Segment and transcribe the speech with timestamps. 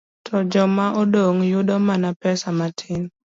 [0.25, 3.01] to joma odong' yudo mana pesa matin.